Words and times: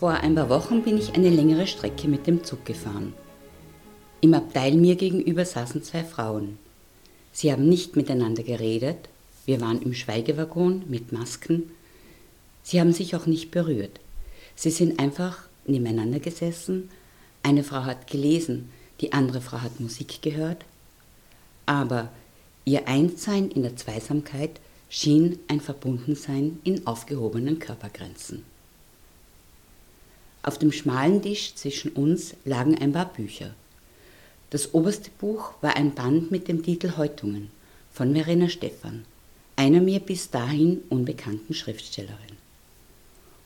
Vor 0.00 0.12
ein 0.12 0.34
paar 0.34 0.48
Wochen 0.48 0.82
bin 0.82 0.96
ich 0.96 1.12
eine 1.12 1.28
längere 1.28 1.66
Strecke 1.66 2.08
mit 2.08 2.26
dem 2.26 2.42
Zug 2.42 2.64
gefahren. 2.64 3.12
Im 4.22 4.32
Abteil 4.32 4.72
mir 4.72 4.96
gegenüber 4.96 5.44
saßen 5.44 5.82
zwei 5.82 6.04
Frauen. 6.04 6.58
Sie 7.32 7.52
haben 7.52 7.68
nicht 7.68 7.96
miteinander 7.96 8.42
geredet, 8.42 9.10
wir 9.44 9.60
waren 9.60 9.82
im 9.82 9.92
Schweigewaggon 9.92 10.84
mit 10.88 11.12
Masken. 11.12 11.70
Sie 12.62 12.80
haben 12.80 12.94
sich 12.94 13.14
auch 13.14 13.26
nicht 13.26 13.50
berührt. 13.50 14.00
Sie 14.54 14.70
sind 14.70 14.98
einfach 14.98 15.42
nebeneinander 15.66 16.18
gesessen. 16.18 16.88
Eine 17.42 17.62
Frau 17.62 17.84
hat 17.84 18.06
gelesen, 18.06 18.70
die 19.02 19.12
andere 19.12 19.42
Frau 19.42 19.60
hat 19.60 19.80
Musik 19.80 20.22
gehört. 20.22 20.64
Aber 21.66 22.08
ihr 22.64 22.88
Einssein 22.88 23.50
in 23.50 23.64
der 23.64 23.76
Zweisamkeit 23.76 24.60
schien 24.88 25.38
ein 25.46 25.60
Verbundensein 25.60 26.58
in 26.64 26.86
aufgehobenen 26.86 27.58
Körpergrenzen. 27.58 28.46
Auf 30.42 30.58
dem 30.58 30.72
schmalen 30.72 31.20
Tisch 31.20 31.54
zwischen 31.54 31.92
uns 31.92 32.34
lagen 32.44 32.78
ein 32.78 32.92
paar 32.92 33.12
Bücher. 33.12 33.54
Das 34.50 34.74
oberste 34.74 35.10
Buch 35.18 35.52
war 35.60 35.76
ein 35.76 35.94
Band 35.94 36.30
mit 36.30 36.48
dem 36.48 36.62
Titel 36.62 36.96
Häutungen 36.96 37.50
von 37.92 38.14
Verena 38.14 38.48
Stephan, 38.48 39.04
einer 39.56 39.80
mir 39.80 40.00
bis 40.00 40.30
dahin 40.30 40.82
unbekannten 40.88 41.54
Schriftstellerin. 41.54 42.36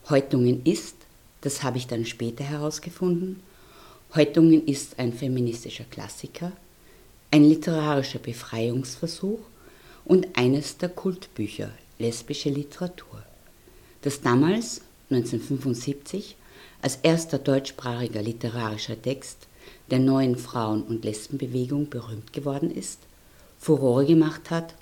Häutungen 0.08 0.64
ist, 0.64 0.96
das 1.40 1.62
habe 1.62 1.78
ich 1.78 1.86
dann 1.86 2.06
später 2.06 2.44
herausgefunden, 2.44 3.40
Häutungen 4.14 4.66
ist 4.66 4.98
ein 4.98 5.12
feministischer 5.12 5.84
Klassiker, 5.84 6.52
ein 7.32 7.42
literarischer 7.42 8.20
Befreiungsversuch 8.20 9.40
und 10.04 10.28
eines 10.38 10.78
der 10.78 10.90
Kultbücher 10.90 11.70
lesbische 11.98 12.50
Literatur, 12.50 13.24
das 14.02 14.20
damals, 14.20 14.82
1975, 15.10 16.36
als 16.84 16.96
erster 16.96 17.38
deutschsprachiger 17.38 18.20
literarischer 18.20 19.00
Text 19.00 19.48
der 19.90 20.00
neuen 20.00 20.36
Frauen- 20.36 20.82
und 20.82 21.02
Lesbenbewegung 21.02 21.88
berühmt 21.88 22.34
geworden 22.34 22.70
ist, 22.70 22.98
Furore 23.58 24.04
gemacht 24.04 24.50
hat 24.50 24.74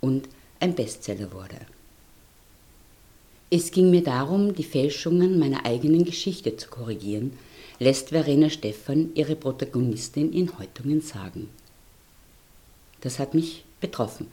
und 0.00 0.26
ein 0.58 0.74
Bestseller 0.74 1.32
wurde. 1.32 1.60
Es 3.50 3.72
ging 3.72 3.90
mir 3.90 4.02
darum, 4.02 4.54
die 4.54 4.64
Fälschungen 4.64 5.38
meiner 5.38 5.66
eigenen 5.66 6.06
Geschichte 6.06 6.56
zu 6.56 6.70
korrigieren, 6.70 7.34
lässt 7.78 8.08
Verena 8.08 8.48
Stephan 8.48 9.10
ihre 9.14 9.36
Protagonistin 9.36 10.32
in 10.32 10.58
Häutungen 10.58 11.02
sagen. 11.02 11.50
Das 13.02 13.18
hat 13.18 13.34
mich 13.34 13.64
betroffen, 13.82 14.28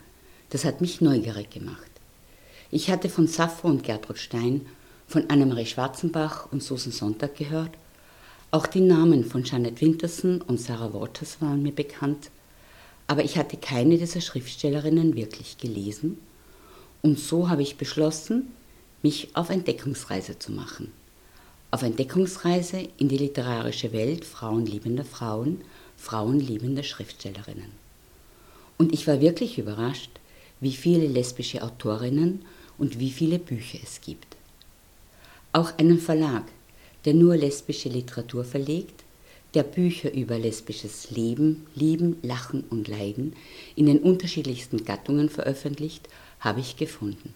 das 0.48 0.64
hat 0.64 0.80
mich 0.80 1.02
neugierig 1.02 1.50
gemacht. 1.50 1.90
Ich 2.70 2.90
hatte 2.90 3.10
von 3.10 3.26
Sappho 3.26 3.68
und 3.68 3.82
Gertrud 3.82 4.16
Stein 4.16 4.64
von 5.08 5.28
Annemarie 5.30 5.66
Schwarzenbach 5.66 6.52
und 6.52 6.62
Susan 6.62 6.92
Sonntag 6.92 7.34
gehört. 7.36 7.70
Auch 8.50 8.66
die 8.66 8.80
Namen 8.80 9.24
von 9.24 9.42
Janet 9.42 9.80
Winterson 9.80 10.42
und 10.42 10.60
Sarah 10.60 10.92
Waters 10.92 11.40
waren 11.40 11.62
mir 11.62 11.72
bekannt, 11.72 12.30
aber 13.06 13.24
ich 13.24 13.38
hatte 13.38 13.56
keine 13.56 13.96
dieser 13.96 14.20
Schriftstellerinnen 14.20 15.16
wirklich 15.16 15.56
gelesen 15.56 16.18
und 17.02 17.18
so 17.18 17.48
habe 17.48 17.62
ich 17.62 17.76
beschlossen, 17.76 18.48
mich 19.02 19.28
auf 19.34 19.48
Entdeckungsreise 19.48 20.38
zu 20.38 20.52
machen. 20.52 20.92
Auf 21.70 21.82
Entdeckungsreise 21.82 22.88
in 22.98 23.08
die 23.08 23.18
literarische 23.18 23.92
Welt 23.92 24.24
frauenliebender 24.24 25.04
Frauen, 25.04 25.62
frauenliebender 25.96 26.82
Schriftstellerinnen. 26.82 27.70
Und 28.76 28.92
ich 28.92 29.06
war 29.06 29.20
wirklich 29.20 29.58
überrascht, 29.58 30.10
wie 30.60 30.72
viele 30.72 31.06
lesbische 31.06 31.62
Autorinnen 31.62 32.42
und 32.78 32.98
wie 32.98 33.10
viele 33.10 33.38
Bücher 33.38 33.78
es 33.82 34.00
gibt. 34.00 34.37
Auch 35.58 35.76
einen 35.76 35.98
Verlag, 35.98 36.44
der 37.04 37.14
nur 37.14 37.36
lesbische 37.36 37.88
Literatur 37.88 38.44
verlegt, 38.44 39.02
der 39.54 39.64
Bücher 39.64 40.14
über 40.14 40.38
lesbisches 40.38 41.10
Leben, 41.10 41.66
Lieben, 41.74 42.16
Lachen 42.22 42.62
und 42.70 42.86
Leiden 42.86 43.32
in 43.74 43.86
den 43.86 43.98
unterschiedlichsten 43.98 44.84
Gattungen 44.84 45.28
veröffentlicht, 45.28 46.08
habe 46.38 46.60
ich 46.60 46.76
gefunden. 46.76 47.34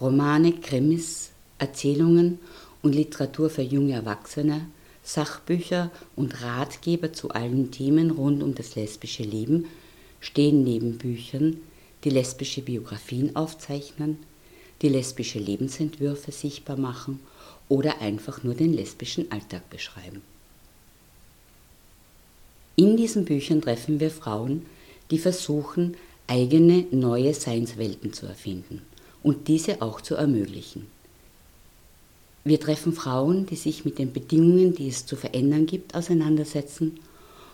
Romane, 0.00 0.52
Krimis, 0.52 1.30
Erzählungen 1.58 2.38
und 2.82 2.94
Literatur 2.94 3.50
für 3.50 3.62
junge 3.62 3.94
Erwachsene, 3.94 4.68
Sachbücher 5.02 5.90
und 6.14 6.40
Ratgeber 6.40 7.12
zu 7.12 7.30
allen 7.30 7.72
Themen 7.72 8.12
rund 8.12 8.44
um 8.44 8.54
das 8.54 8.76
lesbische 8.76 9.24
Leben 9.24 9.66
stehen 10.20 10.62
neben 10.62 10.98
Büchern, 10.98 11.56
die 12.04 12.10
lesbische 12.10 12.62
Biografien 12.62 13.34
aufzeichnen, 13.34 14.18
die 14.82 14.88
lesbische 14.88 15.38
Lebensentwürfe 15.38 16.32
sichtbar 16.32 16.76
machen 16.76 17.20
oder 17.68 18.00
einfach 18.00 18.42
nur 18.44 18.54
den 18.54 18.72
lesbischen 18.72 19.30
Alltag 19.30 19.68
beschreiben. 19.70 20.22
In 22.76 22.96
diesen 22.96 23.24
Büchern 23.24 23.60
treffen 23.60 23.98
wir 23.98 24.10
Frauen, 24.10 24.64
die 25.10 25.18
versuchen, 25.18 25.96
eigene 26.28 26.86
neue 26.90 27.34
Seinswelten 27.34 28.12
zu 28.12 28.26
erfinden 28.26 28.82
und 29.22 29.48
diese 29.48 29.82
auch 29.82 30.00
zu 30.00 30.14
ermöglichen. 30.14 30.86
Wir 32.44 32.60
treffen 32.60 32.92
Frauen, 32.92 33.46
die 33.46 33.56
sich 33.56 33.84
mit 33.84 33.98
den 33.98 34.12
Bedingungen, 34.12 34.74
die 34.74 34.88
es 34.88 35.06
zu 35.06 35.16
verändern 35.16 35.66
gibt, 35.66 35.94
auseinandersetzen 35.94 37.00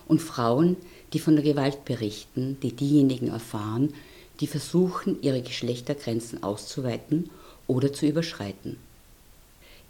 und 0.07 0.21
Frauen, 0.21 0.77
die 1.13 1.19
von 1.19 1.37
der 1.37 1.45
Gewalt 1.45 1.85
berichten, 1.85 2.59
die 2.63 2.73
diejenigen 2.73 3.29
erfahren, 3.29 3.95
die 4.41 4.47
versuchen, 4.47 5.19
ihre 5.23 5.43
Geschlechtergrenzen 5.43 6.43
auszuweiten 6.43 7.31
oder 7.67 7.93
zu 7.93 8.07
überschreiten. 8.07 8.77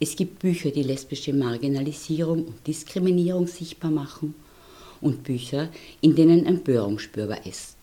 Es 0.00 0.16
gibt 0.16 0.40
Bücher, 0.40 0.70
die 0.70 0.82
lesbische 0.82 1.32
Marginalisierung 1.32 2.44
und 2.44 2.66
Diskriminierung 2.66 3.46
sichtbar 3.46 3.90
machen 3.90 4.34
und 5.00 5.24
Bücher, 5.24 5.68
in 6.00 6.14
denen 6.14 6.46
Empörung 6.46 6.98
spürbar 6.98 7.46
ist. 7.46 7.76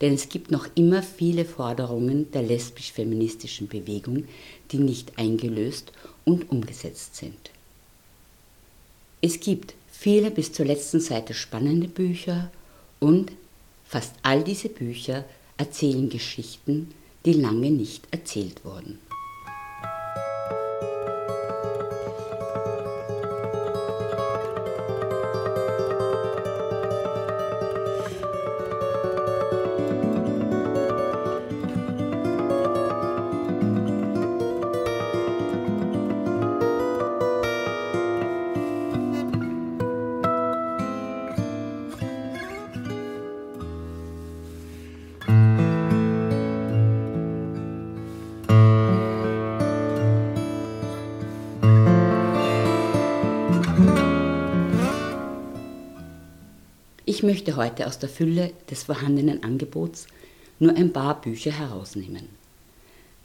Denn 0.00 0.12
es 0.12 0.28
gibt 0.28 0.50
noch 0.50 0.68
immer 0.74 1.02
viele 1.02 1.44
Forderungen 1.44 2.30
der 2.32 2.42
lesbisch-feministischen 2.42 3.68
Bewegung, 3.68 4.24
die 4.70 4.78
nicht 4.78 5.18
eingelöst 5.18 5.92
und 6.24 6.50
umgesetzt 6.50 7.16
sind. 7.16 7.50
Es 9.20 9.40
gibt 9.40 9.74
viele 9.90 10.30
bis 10.30 10.52
zur 10.52 10.66
letzten 10.66 11.00
Seite 11.00 11.32
spannende 11.32 11.88
Bücher 11.88 12.50
und 13.00 13.32
fast 13.86 14.14
all 14.22 14.44
diese 14.44 14.68
Bücher 14.68 15.24
erzählen 15.56 16.08
Geschichten, 16.08 16.92
die 17.24 17.32
lange 17.32 17.70
nicht 17.70 18.06
erzählt 18.10 18.64
wurden. 18.64 18.98
Ich 57.14 57.22
möchte 57.22 57.54
heute 57.54 57.86
aus 57.86 58.00
der 58.00 58.08
Fülle 58.08 58.50
des 58.68 58.82
vorhandenen 58.82 59.44
Angebots 59.44 60.08
nur 60.58 60.74
ein 60.74 60.92
paar 60.92 61.20
Bücher 61.20 61.52
herausnehmen. 61.52 62.28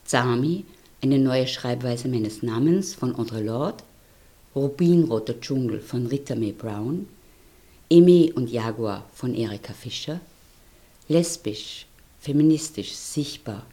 Zami, 0.06 0.64
eine 1.02 1.18
neue 1.18 1.48
Schreibweise 1.48 2.08
meines 2.08 2.44
Namens 2.44 2.94
von 2.94 3.16
Audre 3.16 3.42
Lorde, 3.42 3.84
Rubinroter 4.56 5.42
Dschungel 5.42 5.80
von 5.80 6.06
Rita 6.06 6.36
Mae 6.36 6.52
Brown, 6.52 7.08
Eme 7.90 8.32
und 8.36 8.52
Jaguar 8.52 9.10
von 9.12 9.34
Erika 9.34 9.74
Fischer, 9.74 10.20
Lesbisch, 11.08 11.88
feministisch, 12.20 12.94
sichtbar, 12.94 13.66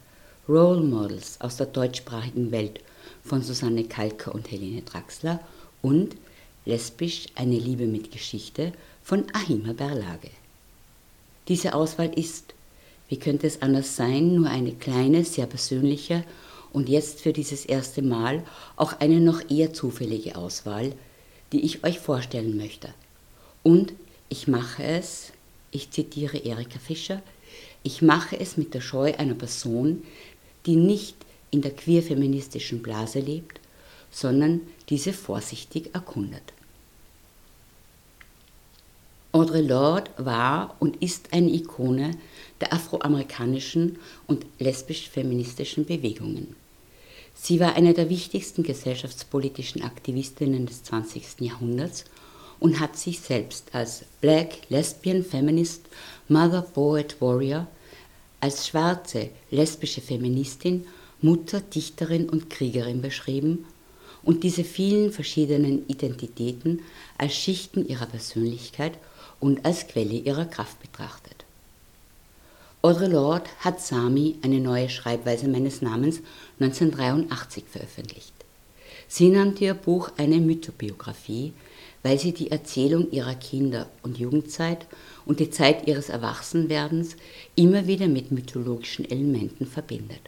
Role 0.49 0.81
Models 0.81 1.39
aus 1.41 1.57
der 1.57 1.67
deutschsprachigen 1.67 2.49
Welt 2.49 2.79
von 3.23 3.43
Susanne 3.43 3.83
Kalker 3.83 4.33
und 4.33 4.49
Helene 4.49 4.81
Draxler 4.81 5.41
und 5.83 6.15
Lesbisch, 6.65 7.27
eine 7.35 7.59
Liebe 7.59 7.85
mit 7.85 8.11
Geschichte 8.11 8.73
von 9.07 9.23
Ahima 9.31 9.71
Berlage. 9.71 10.31
Diese 11.47 11.73
Auswahl 11.75 12.11
ist, 12.19 12.53
wie 13.07 13.15
könnte 13.15 13.47
es 13.47 13.61
anders 13.61 13.95
sein, 13.95 14.35
nur 14.35 14.49
eine 14.49 14.73
kleine, 14.73 15.23
sehr 15.23 15.45
persönliche 15.45 16.25
und 16.73 16.89
jetzt 16.89 17.21
für 17.21 17.31
dieses 17.31 17.63
erste 17.63 18.01
Mal 18.01 18.43
auch 18.75 18.99
eine 18.99 19.21
noch 19.21 19.49
eher 19.49 19.71
zufällige 19.71 20.35
Auswahl, 20.35 20.91
die 21.53 21.61
ich 21.61 21.85
euch 21.85 21.99
vorstellen 21.99 22.57
möchte. 22.57 22.93
Und 23.63 23.93
ich 24.27 24.49
mache 24.49 24.83
es, 24.83 25.31
ich 25.71 25.89
zitiere 25.91 26.39
Erika 26.39 26.77
Fischer, 26.77 27.21
ich 27.83 28.01
mache 28.01 28.37
es 28.37 28.57
mit 28.57 28.73
der 28.73 28.81
Scheu 28.81 29.13
einer 29.15 29.35
Person, 29.35 30.03
die 30.65 30.75
nicht 30.75 31.15
in 31.49 31.61
der 31.61 31.71
queer-feministischen 31.71 32.81
Blase 32.81 33.21
lebt, 33.21 33.61
sondern 34.11 34.59
diese 34.89 35.13
vorsichtig 35.13 35.95
erkundet. 35.95 36.56
Audre 39.33 39.61
Lorde 39.61 40.09
war 40.17 40.75
und 40.79 41.01
ist 41.01 41.33
eine 41.33 41.51
Ikone 41.51 42.11
der 42.61 42.73
afroamerikanischen 42.73 43.99
und 44.25 44.45
lesbisch-feministischen 44.57 45.85
Bewegungen. 45.85 46.55
Sie 47.33 47.59
war 47.59 47.75
eine 47.75 47.93
der 47.93 48.09
wichtigsten 48.09 48.63
gesellschaftspolitischen 48.63 49.83
Aktivistinnen 49.83 50.65
des 50.65 50.83
20. 50.83 51.41
Jahrhunderts 51.41 52.05
und 52.59 52.79
hat 52.79 52.97
sich 52.97 53.19
selbst 53.19 53.75
als 53.75 54.05
Black 54.21 54.69
Lesbian 54.69 55.23
Feminist 55.23 55.85
Mother 56.27 56.61
Poet 56.61 57.21
Warrior, 57.21 57.67
als 58.39 58.67
schwarze 58.67 59.29
lesbische 59.51 60.01
Feministin, 60.01 60.87
Mutter, 61.21 61.61
Dichterin 61.61 62.29
und 62.29 62.49
Kriegerin 62.49 63.01
beschrieben 63.01 63.65
und 64.23 64.43
diese 64.43 64.63
vielen 64.63 65.11
verschiedenen 65.11 65.87
Identitäten 65.87 66.81
als 67.17 67.35
Schichten 67.35 67.87
ihrer 67.87 68.05
Persönlichkeit 68.05 68.97
und 69.39 69.65
als 69.65 69.87
Quelle 69.87 70.13
ihrer 70.13 70.45
Kraft 70.45 70.81
betrachtet. 70.81 71.45
Audre 72.81 73.07
Lorde 73.07 73.49
hat 73.59 73.81
Sami, 73.81 74.35
eine 74.43 74.59
neue 74.59 74.89
Schreibweise 74.89 75.47
meines 75.47 75.81
Namens, 75.81 76.21
1983 76.59 77.63
veröffentlicht. 77.69 78.33
Sie 79.07 79.29
nannte 79.29 79.65
ihr 79.65 79.73
Buch 79.73 80.11
eine 80.17 80.37
Mythobiografie, 80.37 81.53
weil 82.03 82.19
sie 82.19 82.33
die 82.33 82.51
Erzählung 82.51 83.11
ihrer 83.11 83.35
Kinder- 83.35 83.87
und 84.03 84.17
Jugendzeit 84.17 84.85
und 85.25 85.39
die 85.39 85.49
Zeit 85.49 85.87
ihres 85.87 86.09
Erwachsenwerdens 86.09 87.15
immer 87.55 87.87
wieder 87.87 88.07
mit 88.07 88.31
mythologischen 88.31 89.09
Elementen 89.09 89.65
verbindet. 89.65 90.21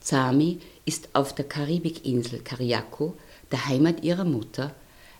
Sami 0.00 0.60
ist 0.84 1.08
auf 1.12 1.34
der 1.34 1.44
Karibikinsel 1.44 2.38
Kariako, 2.40 3.14
der 3.50 3.66
Heimat 3.66 4.04
ihrer 4.04 4.24
Mutter, 4.24 4.74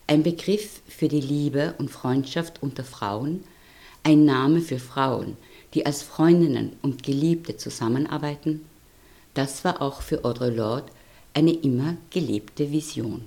ein 0.09 0.23
Begriff 0.23 0.81
für 0.87 1.07
die 1.07 1.21
Liebe 1.21 1.75
und 1.77 1.91
Freundschaft 1.91 2.63
unter 2.63 2.83
Frauen, 2.83 3.43
ein 4.01 4.25
Name 4.25 4.59
für 4.59 4.79
Frauen, 4.79 5.37
die 5.75 5.85
als 5.85 6.01
Freundinnen 6.01 6.71
und 6.81 7.03
Geliebte 7.03 7.57
zusammenarbeiten, 7.57 8.65
das 9.35 9.63
war 9.63 9.83
auch 9.83 10.01
für 10.01 10.25
Audre 10.25 10.49
Lorde 10.49 10.91
eine 11.35 11.51
immer 11.51 11.95
gelebte 12.09 12.71
Vision. 12.71 13.21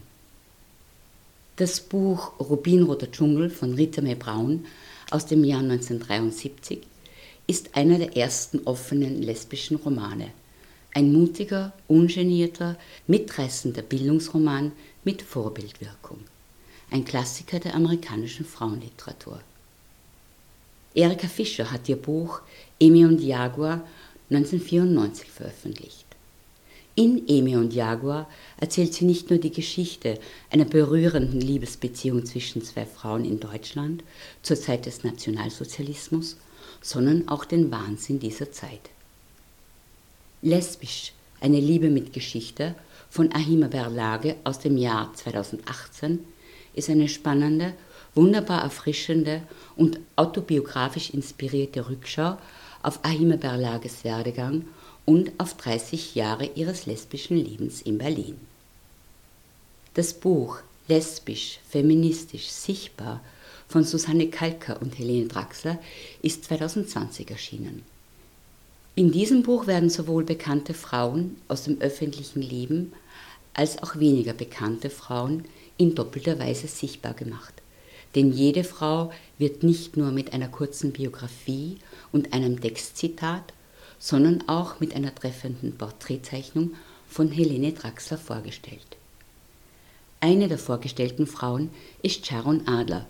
Das 1.54 1.78
Buch 1.78 2.32
Rubinroter 2.40 3.12
Dschungel 3.12 3.48
von 3.48 3.74
Rita 3.74 4.02
May 4.02 4.16
Braun 4.16 4.66
aus 5.12 5.26
dem 5.26 5.44
Jahr 5.44 5.60
1973 5.60 6.80
ist 7.46 7.76
einer 7.76 7.98
der 7.98 8.16
ersten 8.16 8.58
offenen 8.64 9.22
lesbischen 9.22 9.76
Romane. 9.76 10.32
Ein 10.92 11.12
mutiger, 11.12 11.74
ungenierter, 11.86 12.76
mitreißender 13.06 13.82
Bildungsroman 13.82 14.72
mit 15.04 15.22
Vorbildwirkung 15.22 16.18
ein 16.92 17.04
Klassiker 17.04 17.58
der 17.58 17.74
amerikanischen 17.74 18.44
Frauenliteratur. 18.44 19.40
Erika 20.94 21.26
Fischer 21.26 21.70
hat 21.70 21.88
ihr 21.88 21.96
Buch 21.96 22.42
Emi 22.78 23.04
und 23.06 23.20
Jaguar 23.20 23.82
1994 24.30 25.30
veröffentlicht. 25.30 26.06
In 26.94 27.26
Emi 27.26 27.56
und 27.56 27.72
Jaguar 27.72 28.28
erzählt 28.58 28.92
sie 28.92 29.06
nicht 29.06 29.30
nur 29.30 29.38
die 29.38 29.52
Geschichte 29.52 30.18
einer 30.50 30.66
berührenden 30.66 31.40
Liebesbeziehung 31.40 32.26
zwischen 32.26 32.62
zwei 32.62 32.84
Frauen 32.84 33.24
in 33.24 33.40
Deutschland 33.40 34.04
zur 34.42 34.56
Zeit 34.56 34.84
des 34.84 35.02
Nationalsozialismus, 35.02 36.36
sondern 36.82 37.28
auch 37.28 37.46
den 37.46 37.70
Wahnsinn 37.70 38.20
dieser 38.20 38.52
Zeit. 38.52 38.90
Lesbisch, 40.42 41.14
eine 41.40 41.60
Liebe 41.60 41.88
mit 41.88 42.12
Geschichte 42.12 42.74
von 43.08 43.32
Ahima 43.32 43.68
Berlage 43.68 44.36
aus 44.44 44.58
dem 44.58 44.76
Jahr 44.76 45.14
2018 45.14 46.18
ist 46.74 46.90
eine 46.90 47.08
spannende, 47.08 47.74
wunderbar 48.14 48.62
erfrischende 48.62 49.42
und 49.76 50.00
autobiografisch 50.16 51.10
inspirierte 51.10 51.88
Rückschau 51.88 52.36
auf 52.82 53.04
Ahime 53.04 53.38
Berlages 53.38 54.04
Werdegang 54.04 54.64
und 55.04 55.32
auf 55.38 55.56
30 55.56 56.14
Jahre 56.14 56.50
ihres 56.54 56.86
lesbischen 56.86 57.36
Lebens 57.36 57.82
in 57.82 57.98
Berlin. 57.98 58.36
Das 59.94 60.14
Buch 60.14 60.58
Lesbisch, 60.88 61.60
feministisch, 61.68 62.48
sichtbar 62.48 63.20
von 63.68 63.84
Susanne 63.84 64.28
Kalker 64.28 64.82
und 64.82 64.98
Helene 64.98 65.28
Draxler 65.28 65.78
ist 66.22 66.44
2020 66.44 67.30
erschienen. 67.30 67.82
In 68.94 69.10
diesem 69.10 69.42
Buch 69.42 69.66
werden 69.66 69.88
sowohl 69.88 70.24
bekannte 70.24 70.74
Frauen 70.74 71.36
aus 71.48 71.64
dem 71.64 71.80
öffentlichen 71.80 72.42
Leben 72.42 72.92
als 73.54 73.82
auch 73.82 73.96
weniger 73.96 74.34
bekannte 74.34 74.90
Frauen 74.90 75.44
in 75.82 75.94
doppelter 75.94 76.38
Weise 76.38 76.68
sichtbar 76.68 77.14
gemacht. 77.14 77.54
Denn 78.14 78.32
jede 78.32 78.62
Frau 78.62 79.12
wird 79.38 79.62
nicht 79.62 79.96
nur 79.96 80.12
mit 80.12 80.32
einer 80.32 80.48
kurzen 80.48 80.92
Biografie 80.92 81.78
und 82.12 82.32
einem 82.32 82.60
Textzitat, 82.60 83.52
sondern 83.98 84.48
auch 84.48 84.80
mit 84.80 84.94
einer 84.94 85.14
treffenden 85.14 85.76
Porträtzeichnung 85.76 86.74
von 87.08 87.30
Helene 87.30 87.72
Draxler 87.72 88.18
vorgestellt. 88.18 88.96
Eine 90.20 90.48
der 90.48 90.58
vorgestellten 90.58 91.26
Frauen 91.26 91.70
ist 92.02 92.24
Sharon 92.26 92.66
Adler, 92.68 93.06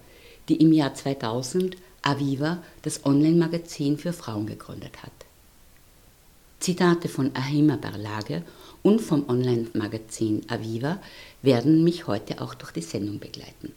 die 0.49 0.57
im 0.57 0.73
Jahr 0.73 0.95
2000 0.95 1.77
Aviva, 2.01 2.63
das 2.83 3.05
Online-Magazin 3.05 3.99
für 3.99 4.13
Frauen, 4.13 4.47
gegründet 4.47 5.03
hat. 5.03 5.13
Zitate 6.59 7.09
von 7.09 7.35
Ahima 7.35 7.77
Berlage 7.77 8.43
und 8.83 9.01
vom 9.01 9.29
Online-Magazin 9.29 10.43
Aviva 10.49 11.01
werden 11.43 11.85
mich 11.85 12.07
heute 12.07 12.41
auch 12.41 12.55
durch 12.55 12.73
die 12.73 12.83
Sendung 12.83 13.19
begleiten. 13.19 13.73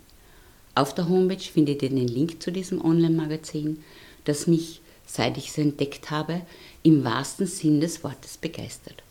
Auf 0.73 0.93
der 0.93 1.07
Homepage 1.07 1.37
findet 1.37 1.83
ihr 1.83 1.89
den 1.89 2.07
Link 2.07 2.41
zu 2.41 2.51
diesem 2.51 2.83
Online-Magazin, 2.83 3.83
das 4.25 4.47
mich, 4.47 4.81
seit 5.05 5.37
ich 5.37 5.49
es 5.49 5.57
entdeckt 5.57 6.11
habe, 6.11 6.41
im 6.83 7.03
wahrsten 7.03 7.47
Sinn 7.47 7.79
des 7.79 8.03
Wortes 8.03 8.37
begeistert. 8.37 9.03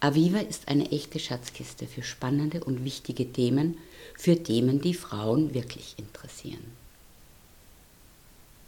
Aviva 0.00 0.38
ist 0.38 0.68
eine 0.68 0.90
echte 0.92 1.18
Schatzkiste 1.18 1.86
für 1.86 2.02
spannende 2.02 2.62
und 2.62 2.84
wichtige 2.84 3.32
Themen, 3.32 3.76
für 4.16 4.40
Themen, 4.40 4.80
die 4.80 4.94
Frauen 4.94 5.54
wirklich 5.54 5.96
interessieren. 5.98 6.64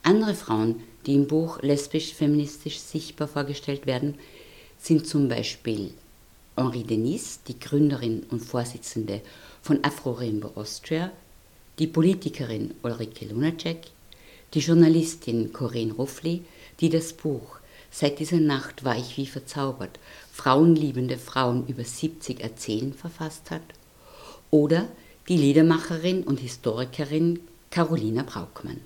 Andere 0.03 0.35
Frauen, 0.35 0.83
die 1.07 1.15
im 1.15 1.29
Buch 1.29 1.63
lesbisch-feministisch 1.63 2.79
sichtbar 2.79 3.29
vorgestellt 3.29 3.87
werden, 3.87 4.17
sind 4.79 5.07
zum 5.07 5.29
Beispiel 5.29 5.93
Henri 6.61 6.85
Denis, 6.85 7.41
die 7.49 7.59
Gründerin 7.59 8.25
und 8.31 8.41
Vorsitzende 8.41 9.23
von 9.63 9.83
Afro 9.83 10.13
Rainbow 10.13 10.53
Austria, 10.57 11.11
die 11.79 11.87
Politikerin 11.87 12.75
Ulrike 12.83 13.25
Lunacek, 13.25 13.87
die 14.53 14.61
Journalistin 14.61 15.55
Corinne 15.55 15.95
Ruffli, 15.95 16.43
die 16.81 16.91
das 16.91 17.15
Buch 17.15 17.61
Seit 17.91 18.21
dieser 18.21 18.39
Nacht 18.39 18.85
war 18.85 18.97
ich 18.97 19.17
wie 19.17 19.27
verzaubert, 19.27 19.99
frauenliebende 20.33 21.17
Frauen 21.17 21.67
über 21.67 21.83
70 21.83 22.41
erzählen 22.41 22.93
verfasst 22.93 23.51
hat, 23.51 23.63
oder 24.51 24.87
die 25.29 25.37
Liedermacherin 25.37 26.23
und 26.23 26.41
Historikerin 26.41 27.41
Carolina 27.71 28.23
Braukmann. 28.23 28.81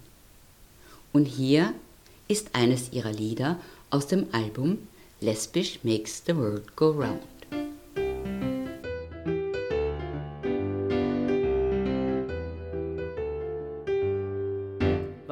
Und 1.12 1.26
hier 1.26 1.74
ist 2.28 2.54
eines 2.54 2.92
ihrer 2.92 3.12
Lieder 3.12 3.58
aus 3.90 4.06
dem 4.06 4.26
Album 4.32 4.78
Lesbisch 5.20 5.80
Makes 5.82 6.22
the 6.26 6.36
World 6.36 6.74
Go 6.76 6.90
Round. 6.90 7.33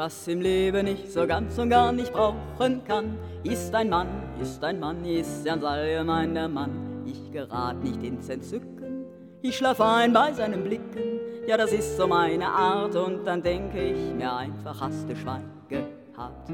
Was 0.04 0.26
im 0.26 0.40
Leben 0.40 0.88
ich 0.88 1.12
so 1.12 1.28
ganz 1.28 1.56
und 1.60 1.70
gar 1.70 1.92
nicht 1.92 2.12
brauchen 2.12 2.82
kann, 2.84 3.16
ist 3.44 3.72
ein 3.72 3.88
Mann, 3.88 4.08
ist 4.40 4.64
ein 4.64 4.80
Mann, 4.80 5.04
ist 5.04 5.44
ganz 5.44 5.62
allgemein 5.62 6.34
der 6.34 6.48
Mann. 6.48 7.04
Ich 7.06 7.30
gerat 7.30 7.80
nicht 7.84 8.02
ins 8.02 8.28
Entzücken, 8.28 9.04
ich 9.42 9.56
schlaf 9.56 9.80
ein 9.80 10.12
bei 10.12 10.32
seinen 10.32 10.64
Blicken, 10.64 11.20
ja 11.46 11.56
das 11.56 11.72
ist 11.72 11.96
so 11.96 12.08
meine 12.08 12.48
Art 12.48 12.96
und 12.96 13.24
dann 13.24 13.42
denke 13.42 13.80
ich 13.80 14.12
mir 14.12 14.34
einfach, 14.34 14.80
hast 14.80 15.08
du 15.08 15.14
Schwein 15.14 15.48
gehabt. 15.68 16.50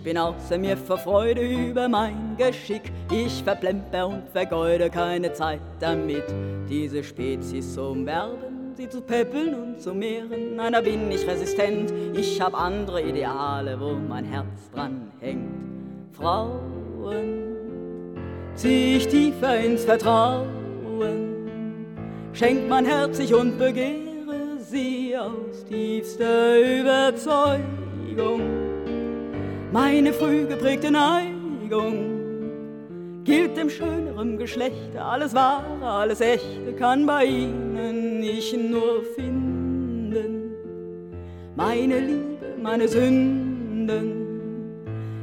Ich 0.00 0.04
bin 0.04 0.16
außer 0.16 0.56
mir 0.56 0.78
vor 0.78 0.96
Freude 0.96 1.42
über 1.42 1.86
mein 1.86 2.34
Geschick. 2.38 2.90
Ich 3.12 3.44
verplemper 3.44 4.08
und 4.08 4.26
vergeude 4.32 4.88
keine 4.88 5.30
Zeit 5.34 5.60
damit, 5.78 6.24
diese 6.70 7.04
Spezies 7.04 7.74
zu 7.74 7.82
umwerben, 7.82 8.72
sie 8.78 8.88
zu 8.88 9.02
peppeln 9.02 9.52
und 9.52 9.78
zu 9.78 9.92
mehren. 9.92 10.56
Nein, 10.56 10.72
da 10.72 10.80
bin 10.80 11.12
ich 11.12 11.28
resistent. 11.28 11.92
Ich 12.14 12.40
hab 12.40 12.58
andere 12.58 13.02
Ideale, 13.02 13.78
wo 13.78 13.92
mein 13.92 14.24
Herz 14.24 14.70
dran 14.72 15.12
hängt. 15.20 15.50
Frauen 16.12 17.44
zieh 18.54 18.96
ich 18.96 19.06
tiefer 19.06 19.58
ins 19.58 19.84
Vertrauen, 19.84 20.48
schenkt 22.32 22.70
mein 22.70 22.86
Herz 22.86 23.18
sich 23.18 23.34
und 23.34 23.58
begehre 23.58 24.56
sie 24.60 25.14
aus 25.14 25.62
tiefster 25.68 26.58
Überzeugung 26.58 28.69
meine 29.72 30.12
früh 30.12 30.46
geprägte 30.46 30.90
Neigung. 30.90 32.20
Gilt 33.24 33.56
dem 33.56 33.70
schöneren 33.70 34.38
Geschlechte, 34.38 35.02
alles 35.02 35.34
wahre, 35.34 35.84
alles 35.84 36.20
echte 36.20 36.72
kann 36.78 37.06
bei 37.06 37.24
ihnen 37.24 38.22
ich 38.22 38.52
nur 38.56 39.02
finden. 39.14 40.52
Meine 41.54 42.00
Liebe, 42.00 42.56
meine 42.60 42.88
Sünden 42.88 44.20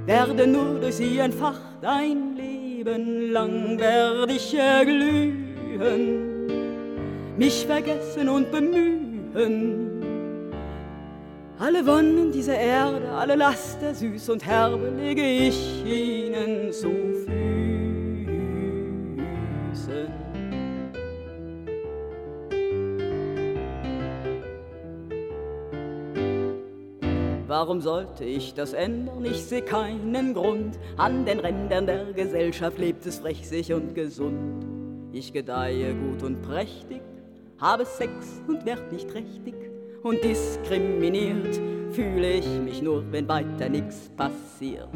werden 0.05 0.51
nur 0.51 0.79
durch 0.79 0.95
sie 0.95 1.17
entfacht, 1.17 1.83
ein 1.83 2.35
Leben 2.35 3.31
lang 3.31 3.79
werde 3.79 4.31
ich 4.31 4.53
erglühen, 4.53 5.45
mich 7.37 7.65
vergessen 7.65 8.29
und 8.29 8.51
bemühen 8.51 9.86
alle 11.59 11.85
Wonnen 11.85 12.31
dieser 12.31 12.57
Erde, 12.57 13.09
alle 13.09 13.35
Laster 13.35 13.93
süß 13.93 14.29
und 14.29 14.45
herbe 14.45 14.89
lege 14.89 15.23
ich 15.23 15.83
ihnen 15.85 16.71
zu 16.71 16.89
Füßen. 19.71 20.07
Warum 27.47 27.81
sollte 27.81 28.23
ich 28.23 28.53
das 28.53 28.73
ändern? 28.73 29.25
Ich 29.25 29.43
seh 29.43 29.61
keinen 29.61 30.35
Grund. 30.35 30.77
An 30.97 31.25
den 31.25 31.39
Rändern 31.39 31.87
der 31.87 32.13
Gesellschaft 32.13 32.77
lebt 32.77 33.05
es 33.05 33.17
frech, 33.17 33.47
sich 33.47 33.73
und 33.73 33.95
gesund. 33.95 34.63
Ich 35.11 35.33
gedeihe 35.33 35.95
gut 35.95 36.21
und 36.21 36.41
prächtig, 36.43 37.01
habe 37.59 37.85
Sex 37.85 38.43
und 38.47 38.63
werd 38.65 38.91
nicht 38.91 39.09
trächtig 39.09 39.66
und 40.03 40.23
diskriminiert 40.23 41.59
fühle 41.91 42.33
ich 42.33 42.47
mich 42.59 42.81
nur, 42.81 43.03
wenn 43.11 43.27
weiter 43.27 43.69
nichts 43.69 44.09
passiert. 44.15 44.89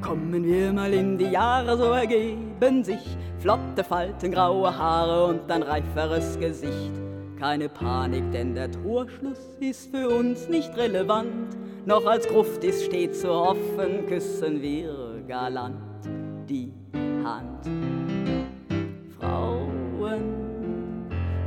Kommen 0.00 0.44
wir 0.44 0.72
mal 0.72 0.92
in 0.92 1.18
die 1.18 1.30
Jahre, 1.30 1.76
so 1.76 1.84
ergeben 1.84 2.82
sich 2.82 3.16
flotte 3.38 3.84
Falten, 3.84 4.32
graue 4.32 4.76
Haare 4.76 5.26
und 5.26 5.50
ein 5.50 5.62
reiferes 5.62 6.38
Gesicht. 6.38 6.92
Keine 7.38 7.68
Panik, 7.68 8.30
denn 8.32 8.54
der 8.54 8.70
Torschluss 8.70 9.56
ist 9.60 9.90
für 9.90 10.08
uns 10.08 10.48
nicht 10.48 10.76
relevant. 10.76 11.56
Noch 11.86 12.04
als 12.06 12.28
Gruft 12.28 12.62
ist 12.64 12.84
stets 12.84 13.22
so 13.22 13.30
offen, 13.30 14.06
küssen 14.06 14.60
wir 14.60 15.22
galant 15.26 15.89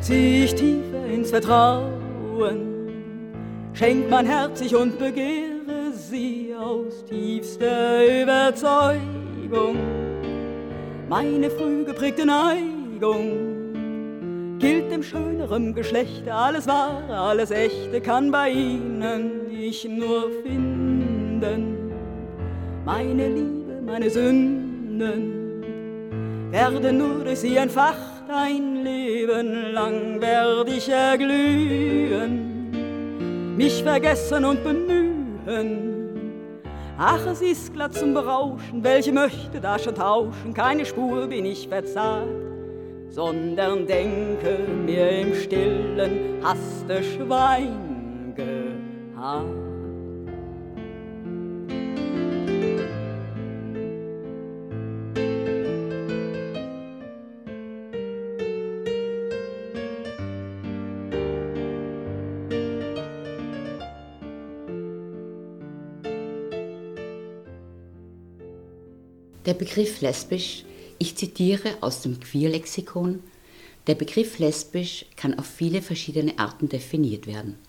zieh 0.04 0.44
ich 0.44 0.54
tiefer 0.56 1.06
ins 1.06 1.30
Vertrauen, 1.30 2.60
schenkt 3.74 4.10
mein 4.10 4.26
Herz 4.26 4.60
ich 4.60 4.76
und 4.76 5.00
begehre 5.00 5.94
sie 5.94 6.54
aus 6.60 7.06
tiefster 7.06 8.22
Überzeugung. 8.22 9.78
Meine 11.08 11.50
früh 11.50 11.86
geprägte 11.86 12.26
Neigung 12.26 13.54
gilt 14.60 14.92
dem 14.92 15.04
schöneren 15.04 15.74
Geschlechte, 15.74 16.34
alles 16.34 16.68
wahre, 16.68 17.18
alles 17.18 17.52
echte 17.52 18.02
kann 18.02 18.30
bei 18.30 18.50
ihnen 18.50 19.50
ich 19.50 19.88
nur 19.88 20.30
finden. 20.44 21.92
Meine 22.84 23.30
Liebe, 23.30 23.82
meine 23.86 24.10
Sünden 24.10 25.44
werden 26.52 26.98
nur 26.98 27.24
durch 27.24 27.40
sie 27.40 27.56
entfacht 27.56 28.13
ein 28.30 28.84
Leben 28.84 29.72
lang 29.74 30.22
werd 30.22 30.70
ich 30.70 30.90
erglühen, 30.90 32.72
mich 33.56 33.84
vergessen 33.84 34.46
und 34.46 34.64
bemühen. 34.64 35.92
Ach, 36.98 37.26
es 37.26 37.42
ist 37.42 37.74
glatt 37.74 37.94
zum 37.96 38.14
Berauschen, 38.14 38.84
welche 38.84 39.12
möchte 39.12 39.60
da 39.60 39.80
schon 39.80 39.96
tauschen, 39.96 40.54
keine 40.54 40.86
Spur 40.86 41.28
bin 41.28 41.46
ich 41.46 41.68
verzagt, 41.68 42.28
sondern 43.10 43.88
denke 43.88 44.60
mir 44.86 45.10
im 45.10 45.34
Stillen, 45.34 46.40
hast 46.44 46.88
du 46.88 47.04
Schwein 47.04 48.34
gehabt. 48.36 49.63
Der 69.54 69.60
Begriff 69.60 70.02
lesbisch, 70.02 70.64
ich 70.98 71.16
zitiere 71.16 71.78
aus 71.82 72.02
dem 72.02 72.20
Queer-Lexikon, 72.20 73.22
der 73.86 73.94
Begriff 73.94 74.40
lesbisch 74.40 75.06
kann 75.16 75.38
auf 75.38 75.46
viele 75.46 75.84
verschiedene 75.84 76.40
Arten 76.40 76.70
definiert 76.70 77.28
werden 77.28 77.60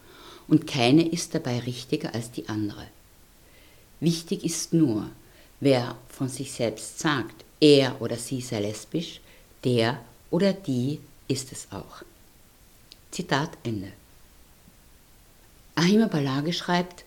und 0.48 0.66
keine 0.66 1.06
ist 1.06 1.34
dabei 1.34 1.58
richtiger 1.58 2.14
als 2.14 2.30
die 2.30 2.48
andere. 2.48 2.86
Wichtig 4.00 4.46
ist 4.46 4.72
nur, 4.72 5.10
wer 5.60 5.98
von 6.08 6.30
sich 6.30 6.52
selbst 6.52 7.00
sagt, 7.00 7.44
er 7.60 8.00
oder 8.00 8.16
sie 8.16 8.40
sei 8.40 8.60
lesbisch, 8.60 9.20
der 9.62 10.02
oder 10.30 10.54
die 10.54 11.00
ist 11.28 11.52
es 11.52 11.68
auch. 11.70 12.02
Zitat 13.10 13.50
Ende. 13.62 13.92
Ahima 15.74 16.06
Balage 16.06 16.54
schreibt, 16.54 17.04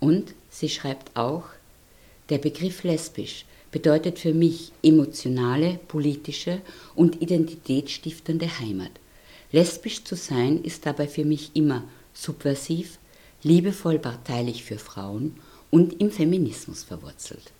Und 0.00 0.34
sie 0.50 0.68
schreibt 0.68 1.16
auch, 1.16 1.44
der 2.28 2.38
Begriff 2.38 2.84
lesbisch 2.84 3.44
bedeutet 3.70 4.18
für 4.18 4.32
mich 4.32 4.72
emotionale, 4.82 5.78
politische 5.88 6.60
und 6.94 7.20
identitätsstiftende 7.20 8.60
Heimat. 8.60 8.92
Lesbisch 9.54 10.02
zu 10.02 10.16
sein 10.16 10.64
ist 10.64 10.84
dabei 10.84 11.06
für 11.06 11.24
mich 11.24 11.54
immer 11.54 11.84
subversiv, 12.12 12.98
liebevoll 13.44 14.00
parteilich 14.00 14.64
für 14.64 14.78
Frauen 14.78 15.36
und 15.70 16.00
im 16.00 16.10
Feminismus 16.10 16.82
verwurzelt. 16.82 17.53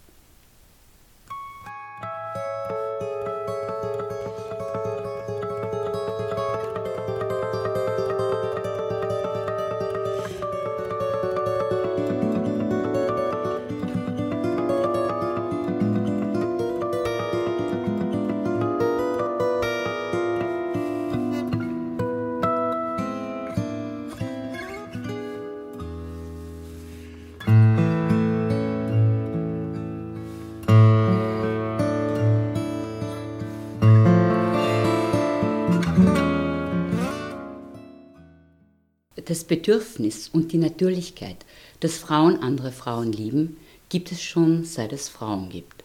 Das 39.26 39.44
Bedürfnis 39.44 40.28
und 40.28 40.52
die 40.52 40.58
Natürlichkeit, 40.58 41.36
dass 41.80 41.96
Frauen 41.96 42.38
andere 42.40 42.72
Frauen 42.72 43.12
lieben, 43.12 43.56
gibt 43.88 44.12
es 44.12 44.22
schon 44.22 44.64
seit 44.64 44.92
es 44.92 45.08
Frauen 45.08 45.48
gibt. 45.48 45.84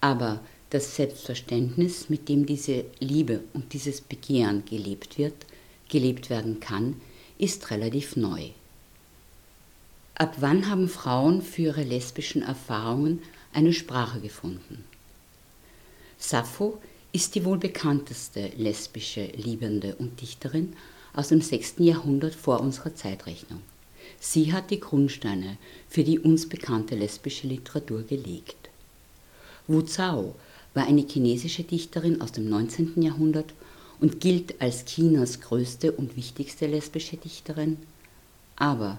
Aber 0.00 0.40
das 0.70 0.96
Selbstverständnis, 0.96 2.08
mit 2.08 2.28
dem 2.28 2.46
diese 2.46 2.84
Liebe 3.00 3.40
und 3.52 3.72
dieses 3.72 4.00
Begehren 4.00 4.64
gelebt 4.64 5.18
wird, 5.18 5.34
gelebt 5.88 6.30
werden 6.30 6.60
kann, 6.60 7.00
ist 7.36 7.70
relativ 7.70 8.16
neu. 8.16 8.50
Ab 10.14 10.36
wann 10.38 10.70
haben 10.70 10.88
Frauen 10.88 11.42
für 11.42 11.62
ihre 11.62 11.82
lesbischen 11.82 12.42
Erfahrungen 12.42 13.22
eine 13.52 13.72
Sprache 13.72 14.20
gefunden? 14.20 14.84
Sappho 16.16 16.78
ist 17.12 17.34
die 17.34 17.44
wohl 17.44 17.58
bekannteste 17.58 18.52
lesbische 18.56 19.24
Liebende 19.36 19.96
und 19.96 20.20
Dichterin 20.20 20.74
aus 21.14 21.28
dem 21.28 21.40
6. 21.40 21.74
Jahrhundert 21.78 22.34
vor 22.34 22.60
unserer 22.60 22.94
Zeitrechnung. 22.94 23.60
Sie 24.20 24.52
hat 24.52 24.70
die 24.70 24.80
Grundsteine 24.80 25.58
für 25.88 26.04
die 26.04 26.18
uns 26.18 26.48
bekannte 26.48 26.94
lesbische 26.94 27.46
Literatur 27.46 28.02
gelegt. 28.02 28.70
Wu 29.66 29.82
Zhao 29.82 30.34
war 30.74 30.86
eine 30.86 31.06
chinesische 31.06 31.64
Dichterin 31.64 32.20
aus 32.20 32.32
dem 32.32 32.48
19. 32.48 33.02
Jahrhundert 33.02 33.52
und 34.00 34.20
gilt 34.20 34.60
als 34.60 34.84
Chinas 34.84 35.40
größte 35.40 35.92
und 35.92 36.16
wichtigste 36.16 36.66
lesbische 36.66 37.16
Dichterin. 37.16 37.76
Aber 38.56 38.98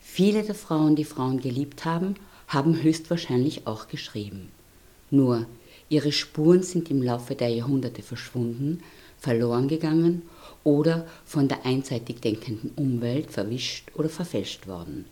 viele 0.00 0.42
der 0.42 0.54
Frauen, 0.54 0.96
die 0.96 1.04
Frauen 1.04 1.40
geliebt 1.40 1.84
haben, 1.84 2.16
haben 2.48 2.82
höchstwahrscheinlich 2.82 3.66
auch 3.66 3.88
geschrieben. 3.88 4.50
Nur 5.10 5.46
ihre 5.88 6.12
Spuren 6.12 6.62
sind 6.62 6.90
im 6.90 7.02
Laufe 7.02 7.34
der 7.34 7.48
Jahrhunderte 7.48 8.02
verschwunden, 8.02 8.82
verloren 9.18 9.68
gegangen 9.68 10.22
oder 10.64 11.06
von 11.24 11.48
der 11.48 11.64
einseitig 11.64 12.20
denkenden 12.20 12.70
Umwelt 12.76 13.30
verwischt 13.30 13.90
oder 13.94 14.08
verfälscht 14.08 14.66
worden. 14.66 15.04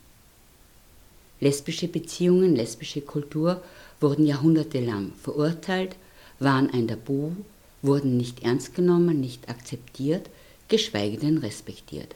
Lesbische 1.40 1.88
Beziehungen, 1.88 2.54
lesbische 2.54 3.00
Kultur 3.00 3.62
wurden 4.00 4.26
jahrhundertelang 4.26 5.12
verurteilt, 5.20 5.97
waren 6.38 6.70
ein 6.70 6.87
Tabu, 6.87 7.32
wurden 7.82 8.16
nicht 8.16 8.42
ernst 8.42 8.75
genommen, 8.75 9.20
nicht 9.20 9.49
akzeptiert, 9.49 10.28
geschweige 10.68 11.16
denn 11.16 11.38
respektiert. 11.38 12.14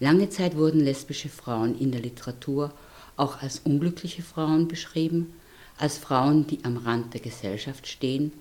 Lange 0.00 0.28
Zeit 0.28 0.56
wurden 0.56 0.80
lesbische 0.80 1.28
Frauen 1.28 1.78
in 1.78 1.92
der 1.92 2.00
Literatur 2.00 2.72
auch 3.16 3.40
als 3.40 3.60
unglückliche 3.60 4.22
Frauen 4.22 4.66
beschrieben, 4.66 5.32
als 5.78 5.98
Frauen, 5.98 6.46
die 6.46 6.58
am 6.64 6.76
Rand 6.76 7.14
der 7.14 7.20
Gesellschaft 7.20 7.86
stehen 7.86 8.32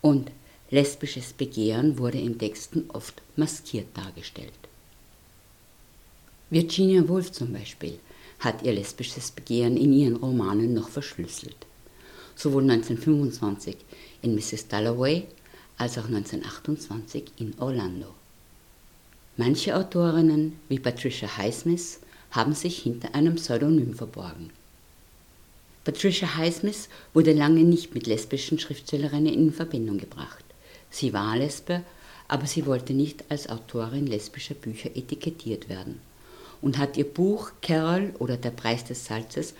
und 0.00 0.30
lesbisches 0.70 1.32
Begehren 1.32 1.98
wurde 1.98 2.18
in 2.18 2.38
Texten 2.38 2.84
oft 2.88 3.22
maskiert 3.36 3.86
dargestellt. 3.94 4.52
Virginia 6.50 7.06
Woolf 7.08 7.32
zum 7.32 7.52
Beispiel 7.52 7.98
hat 8.40 8.62
ihr 8.62 8.72
lesbisches 8.72 9.30
Begehren 9.30 9.76
in 9.76 9.92
ihren 9.92 10.16
Romanen 10.16 10.74
noch 10.74 10.88
verschlüsselt. 10.88 11.56
Sowohl 12.34 12.62
1925 12.62 13.76
in 14.22 14.34
Mrs. 14.34 14.68
Dalloway 14.68 15.24
als 15.78 15.98
auch 15.98 16.06
1928 16.06 17.24
in 17.38 17.54
Orlando. 17.58 18.14
Manche 19.36 19.76
Autorinnen, 19.76 20.58
wie 20.68 20.78
Patricia 20.78 21.36
Highsmith, 21.36 22.00
haben 22.30 22.54
sich 22.54 22.78
hinter 22.78 23.14
einem 23.14 23.36
Pseudonym 23.36 23.94
verborgen. 23.94 24.50
Patricia 25.84 26.36
Highsmith 26.36 26.88
wurde 27.14 27.32
lange 27.32 27.62
nicht 27.62 27.94
mit 27.94 28.06
lesbischen 28.06 28.58
Schriftstellerinnen 28.58 29.32
in 29.32 29.52
Verbindung 29.52 29.98
gebracht. 29.98 30.45
Sie 30.98 31.12
war 31.12 31.36
Lesbe, 31.36 31.82
aber 32.26 32.46
sie 32.46 32.64
wollte 32.64 32.94
nicht 32.94 33.24
als 33.28 33.50
Autorin 33.50 34.06
lesbischer 34.06 34.54
Bücher 34.54 34.96
etikettiert 34.96 35.68
werden 35.68 36.00
und 36.62 36.78
hat 36.78 36.96
ihr 36.96 37.04
Buch 37.04 37.50
Carol 37.60 38.14
oder 38.18 38.38
Der 38.38 38.50
Preis 38.50 38.82
des 38.82 39.04
Salzes 39.04 39.52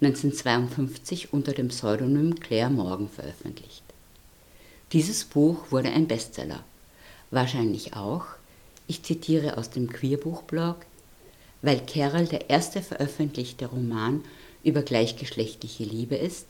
1952 0.00 1.32
unter 1.32 1.50
dem 1.54 1.68
Pseudonym 1.68 2.38
Claire 2.38 2.70
Morgan 2.70 3.08
veröffentlicht. 3.08 3.82
Dieses 4.92 5.24
Buch 5.24 5.72
wurde 5.72 5.88
ein 5.88 6.06
Bestseller. 6.06 6.62
Wahrscheinlich 7.32 7.94
auch, 7.96 8.26
ich 8.86 9.02
zitiere 9.02 9.58
aus 9.58 9.70
dem 9.70 9.90
Queerbuch-Blog, 9.90 10.76
weil 11.62 11.80
Carol 11.84 12.26
der 12.26 12.48
erste 12.48 12.80
veröffentlichte 12.80 13.66
Roman 13.66 14.22
über 14.62 14.82
gleichgeschlechtliche 14.82 15.82
Liebe 15.82 16.14
ist, 16.14 16.46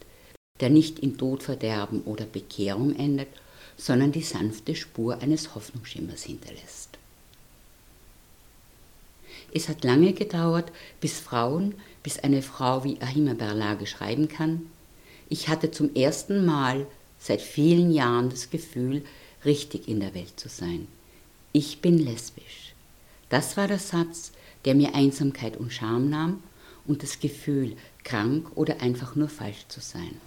der 0.60 0.68
nicht 0.68 0.98
in 0.98 1.16
Tod, 1.16 1.42
Verderben 1.42 2.02
oder 2.02 2.26
Bekehrung 2.26 2.94
endet, 2.96 3.28
sondern 3.76 4.12
die 4.12 4.22
sanfte 4.22 4.74
Spur 4.74 5.20
eines 5.20 5.54
Hoffnungsschimmers 5.54 6.24
hinterlässt. 6.24 6.98
Es 9.52 9.68
hat 9.68 9.84
lange 9.84 10.12
gedauert, 10.12 10.72
bis 11.00 11.18
Frauen, 11.18 11.74
bis 12.02 12.18
eine 12.18 12.42
Frau 12.42 12.84
wie 12.84 13.00
Ahima 13.00 13.34
Berlage 13.34 13.86
schreiben 13.86 14.28
kann. 14.28 14.66
Ich 15.28 15.48
hatte 15.48 15.70
zum 15.70 15.94
ersten 15.94 16.44
Mal 16.44 16.86
seit 17.18 17.40
vielen 17.40 17.90
Jahren 17.90 18.30
das 18.30 18.50
Gefühl, 18.50 19.04
richtig 19.44 19.88
in 19.88 20.00
der 20.00 20.14
Welt 20.14 20.38
zu 20.38 20.48
sein. 20.48 20.88
Ich 21.52 21.80
bin 21.80 21.98
lesbisch. 21.98 22.74
Das 23.28 23.56
war 23.56 23.66
der 23.66 23.78
Satz, 23.78 24.32
der 24.64 24.74
mir 24.74 24.94
Einsamkeit 24.94 25.56
und 25.56 25.72
Scham 25.72 26.10
nahm 26.10 26.42
und 26.86 27.02
das 27.02 27.20
Gefühl, 27.20 27.76
krank 28.04 28.50
oder 28.54 28.80
einfach 28.80 29.16
nur 29.16 29.28
falsch 29.28 29.66
zu 29.68 29.80
sein. 29.80 30.20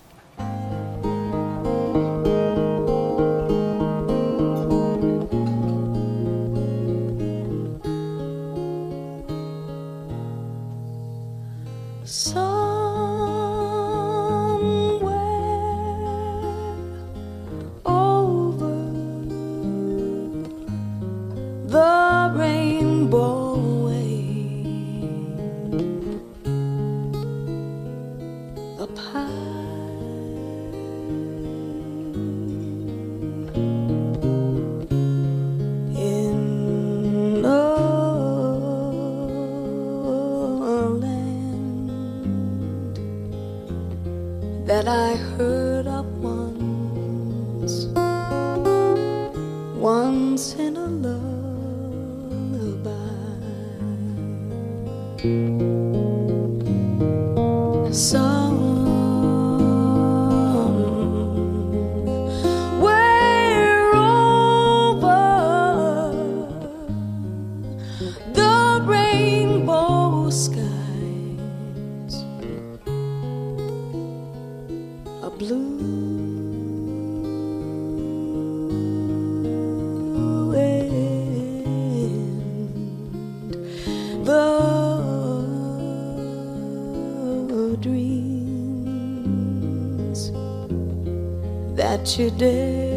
today. 92.10 92.89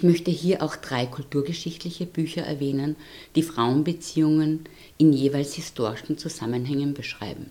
Ich 0.00 0.04
möchte 0.04 0.30
hier 0.30 0.62
auch 0.62 0.76
drei 0.76 1.04
kulturgeschichtliche 1.04 2.06
Bücher 2.06 2.40
erwähnen, 2.40 2.96
die 3.36 3.42
Frauenbeziehungen 3.42 4.60
in 4.96 5.12
jeweils 5.12 5.52
historischen 5.52 6.16
Zusammenhängen 6.16 6.94
beschreiben. 6.94 7.50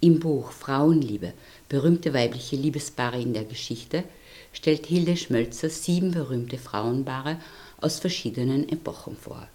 Im 0.00 0.18
Buch 0.18 0.50
Frauenliebe, 0.50 1.34
berühmte 1.68 2.12
weibliche 2.12 2.56
Liebespaare 2.56 3.20
in 3.20 3.32
der 3.32 3.44
Geschichte, 3.44 4.02
stellt 4.52 4.86
Hilde 4.86 5.16
Schmölzer 5.16 5.70
sieben 5.70 6.10
berühmte 6.10 6.58
Frauenpaare 6.58 7.36
aus 7.80 8.00
verschiedenen 8.00 8.68
Epochen 8.68 9.16
vor. 9.16 9.46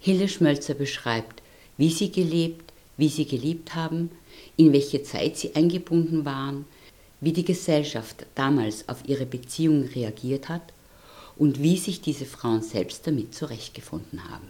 Hilde 0.00 0.26
Schmölzer 0.26 0.74
beschreibt, 0.74 1.42
wie 1.76 1.90
sie 1.90 2.10
gelebt, 2.10 2.72
wie 2.96 3.08
sie 3.08 3.26
geliebt 3.26 3.76
haben, 3.76 4.10
in 4.56 4.72
welche 4.72 5.04
Zeit 5.04 5.36
sie 5.36 5.54
eingebunden 5.54 6.24
waren, 6.24 6.64
wie 7.20 7.32
die 7.32 7.44
Gesellschaft 7.44 8.26
damals 8.34 8.88
auf 8.88 9.04
ihre 9.06 9.26
Beziehung 9.26 9.84
reagiert 9.94 10.48
hat 10.48 10.72
und 11.38 11.62
wie 11.62 11.78
sich 11.78 12.00
diese 12.00 12.26
Frauen 12.26 12.62
selbst 12.62 13.06
damit 13.06 13.34
zurechtgefunden 13.34 14.28
haben. 14.28 14.48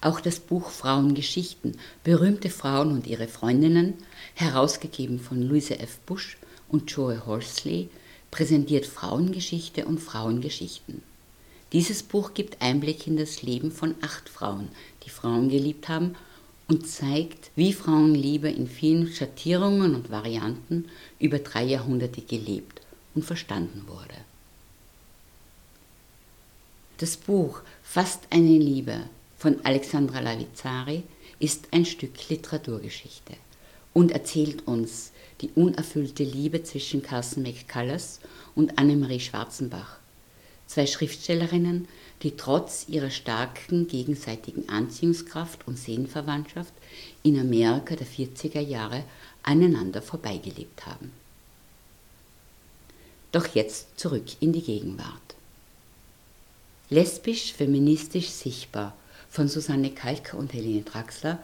Auch 0.00 0.20
das 0.20 0.40
Buch 0.40 0.70
Frauengeschichten, 0.70 1.76
berühmte 2.04 2.50
Frauen 2.50 2.92
und 2.92 3.06
ihre 3.06 3.28
Freundinnen, 3.28 3.94
herausgegeben 4.34 5.18
von 5.18 5.42
Louise 5.42 5.78
F. 5.78 5.98
Bush 6.06 6.36
und 6.68 6.90
Joe 6.90 7.24
Horsley, 7.26 7.88
präsentiert 8.30 8.86
Frauengeschichte 8.86 9.86
und 9.86 9.98
Frauengeschichten. 9.98 11.02
Dieses 11.72 12.02
Buch 12.02 12.34
gibt 12.34 12.62
Einblick 12.62 13.06
in 13.06 13.16
das 13.16 13.42
Leben 13.42 13.72
von 13.72 13.94
acht 14.00 14.28
Frauen, 14.28 14.68
die 15.04 15.10
Frauen 15.10 15.48
geliebt 15.48 15.88
haben 15.88 16.14
und 16.68 16.86
zeigt, 16.86 17.50
wie 17.56 17.72
Frauenliebe 17.72 18.48
in 18.48 18.68
vielen 18.68 19.08
Schattierungen 19.12 19.94
und 19.94 20.10
Varianten 20.10 20.86
über 21.18 21.38
drei 21.38 21.64
Jahrhunderte 21.64 22.20
gelebt 22.20 22.80
und 23.14 23.24
verstanden 23.24 23.84
wurde. 23.86 24.25
Das 26.98 27.18
Buch 27.18 27.60
Fast 27.82 28.22
eine 28.30 28.56
Liebe 28.56 29.02
von 29.36 29.62
Alexandra 29.66 30.20
Lavizzari 30.20 31.02
ist 31.38 31.68
ein 31.70 31.84
Stück 31.84 32.30
Literaturgeschichte 32.30 33.34
und 33.92 34.12
erzählt 34.12 34.66
uns 34.66 35.12
die 35.42 35.50
unerfüllte 35.54 36.22
Liebe 36.22 36.62
zwischen 36.62 37.02
Carson 37.02 37.42
McCullers 37.42 38.20
und 38.54 38.78
Annemarie 38.78 39.20
Schwarzenbach, 39.20 39.98
zwei 40.66 40.86
Schriftstellerinnen, 40.86 41.86
die 42.22 42.34
trotz 42.34 42.86
ihrer 42.88 43.10
starken 43.10 43.88
gegenseitigen 43.88 44.66
Anziehungskraft 44.70 45.68
und 45.68 45.78
Seelenverwandtschaft 45.78 46.72
in 47.22 47.38
Amerika 47.38 47.94
der 47.94 48.06
40er 48.06 48.60
Jahre 48.60 49.04
aneinander 49.42 50.00
vorbeigelebt 50.00 50.86
haben. 50.86 51.12
Doch 53.32 53.48
jetzt 53.48 54.00
zurück 54.00 54.24
in 54.40 54.54
die 54.54 54.62
Gegenwart. 54.62 55.25
Lesbisch, 56.90 57.52
feministisch 57.52 58.28
sichtbar. 58.28 58.96
Von 59.28 59.48
Susanne 59.48 59.90
Kalker 59.90 60.38
und 60.38 60.52
Helene 60.52 60.82
Draxler 60.82 61.38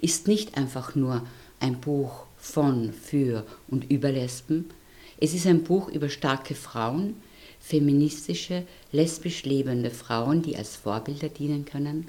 ist 0.00 0.26
nicht 0.26 0.56
einfach 0.56 0.94
nur 0.94 1.26
ein 1.60 1.80
Buch 1.80 2.24
von, 2.38 2.92
für 2.92 3.46
und 3.68 3.90
über 3.90 4.10
Lesben, 4.10 4.70
es 5.18 5.32
ist 5.32 5.46
ein 5.46 5.64
Buch 5.64 5.88
über 5.88 6.10
starke 6.10 6.54
Frauen, 6.54 7.16
feministische, 7.58 8.66
lesbisch 8.92 9.44
lebende 9.44 9.90
Frauen, 9.90 10.42
die 10.42 10.56
als 10.56 10.76
Vorbilder 10.76 11.30
dienen 11.30 11.64
können 11.64 12.08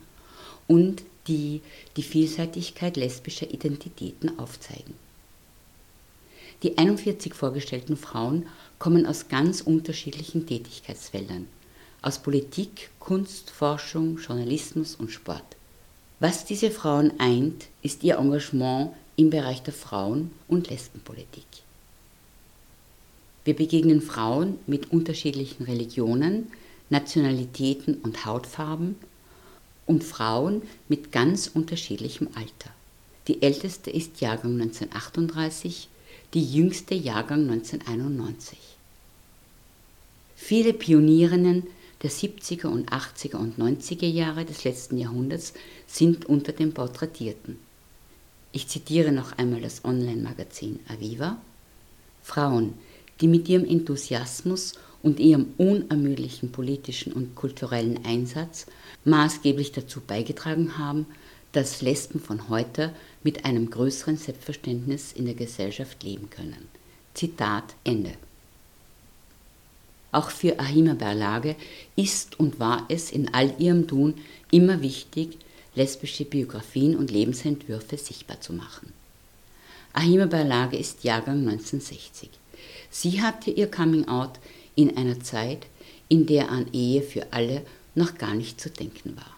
und 0.67 1.03
die 1.27 1.61
die 1.95 2.03
Vielseitigkeit 2.03 2.97
lesbischer 2.97 3.49
Identitäten 3.49 4.37
aufzeigen. 4.39 4.93
Die 6.63 6.77
41 6.77 7.33
vorgestellten 7.33 7.95
Frauen 7.95 8.47
kommen 8.79 9.05
aus 9.05 9.29
ganz 9.29 9.61
unterschiedlichen 9.61 10.45
Tätigkeitsfeldern, 10.45 11.47
aus 12.07 12.19
Politik, 12.19 12.89
Kunst, 12.99 13.49
Forschung, 13.49 14.17
Journalismus 14.17 14.95
und 14.95 15.11
Sport. 15.11 15.57
Was 16.21 16.45
diese 16.45 16.71
Frauen 16.71 17.11
eint, 17.19 17.65
ist 17.81 18.01
ihr 18.01 18.17
Engagement 18.17 18.91
im 19.17 19.29
Bereich 19.29 19.61
der 19.61 19.73
Frauen- 19.73 20.31
und 20.47 20.69
Lesbenpolitik. 20.69 21.43
Wir 23.43 23.57
begegnen 23.57 24.01
Frauen 24.01 24.57
mit 24.67 24.89
unterschiedlichen 24.93 25.65
Religionen, 25.65 26.49
Nationalitäten 26.89 27.95
und 27.95 28.25
Hautfarben 28.25 28.95
und 29.85 30.05
Frauen 30.05 30.61
mit 30.87 31.11
ganz 31.11 31.47
unterschiedlichem 31.53 32.29
Alter. 32.35 32.71
Die 33.27 33.41
älteste 33.41 33.91
ist 33.91 34.21
Jahrgang 34.21 34.53
1938, 34.53 35.89
die 36.33 36.53
jüngste 36.53 36.95
Jahrgang 36.95 37.49
1991. 37.49 38.57
Viele 40.37 40.71
Pionierinnen 40.71 41.67
der 42.03 42.11
70er 42.11 42.67
und 42.67 42.91
80er 42.91 43.37
und 43.37 43.57
90er 43.57 44.05
Jahre 44.05 44.45
des 44.45 44.63
letzten 44.63 44.97
Jahrhunderts 44.97 45.53
sind 45.87 46.25
unter 46.25 46.51
den 46.51 46.73
Porträtierten. 46.73 47.57
Ich 48.51 48.67
zitiere 48.67 49.11
noch 49.11 49.37
einmal 49.37 49.61
das 49.61 49.83
Online-Magazin 49.83 50.79
Aviva. 50.87 51.37
Frauen, 52.23 52.73
die 53.21 53.27
mit 53.27 53.47
ihrem 53.49 53.65
Enthusiasmus 53.65 54.73
und 55.01 55.19
ihrem 55.19 55.53
unermüdlichen 55.57 56.51
politischen 56.51 57.13
und 57.13 57.35
kulturellen 57.35 58.03
Einsatz 58.05 58.65
maßgeblich 59.05 59.71
dazu 59.71 60.01
beigetragen 60.01 60.77
haben, 60.77 61.05
dass 61.51 61.81
Lesben 61.81 62.19
von 62.19 62.49
heute 62.49 62.93
mit 63.23 63.45
einem 63.45 63.69
größeren 63.69 64.17
Selbstverständnis 64.17 65.11
in 65.13 65.25
der 65.25 65.35
Gesellschaft 65.35 66.03
leben 66.03 66.29
können. 66.29 66.67
Zitat 67.13 67.75
Ende. 67.83 68.13
Auch 70.11 70.29
für 70.29 70.59
Ahima 70.59 70.93
Berlage 70.93 71.55
ist 71.95 72.39
und 72.39 72.59
war 72.59 72.85
es 72.89 73.11
in 73.11 73.33
all 73.33 73.53
ihrem 73.59 73.87
Tun 73.87 74.15
immer 74.51 74.81
wichtig, 74.81 75.37
lesbische 75.75 76.25
Biografien 76.25 76.95
und 76.95 77.11
Lebensentwürfe 77.11 77.97
sichtbar 77.97 78.41
zu 78.41 78.53
machen. 78.53 78.93
Ahima 79.93 80.25
Berlage 80.25 80.77
ist 80.77 81.03
Jahrgang 81.03 81.39
1960. 81.39 82.29
Sie 82.89 83.21
hatte 83.21 83.51
ihr 83.51 83.69
Coming-out 83.69 84.39
in 84.75 84.95
einer 84.95 85.19
Zeit, 85.19 85.67
in 86.07 86.25
der 86.25 86.49
an 86.49 86.67
Ehe 86.71 87.01
für 87.01 87.31
alle 87.31 87.63
noch 87.95 88.17
gar 88.17 88.33
nicht 88.33 88.61
zu 88.61 88.69
denken 88.69 89.15
war. 89.17 89.37